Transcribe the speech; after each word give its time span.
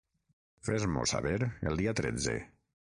Fes-m'ho 0.69 1.05
saber 1.13 1.37
el 1.47 1.81
dia 1.83 1.97
tretze. 2.03 2.39